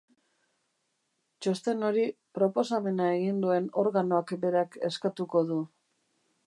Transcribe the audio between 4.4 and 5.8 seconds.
berak eskatuko du,